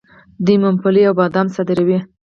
[0.45, 1.99] دوی ممپلی او بادام صادروي.